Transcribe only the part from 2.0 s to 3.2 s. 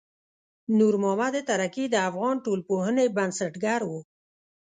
افغان ټولنپوهنې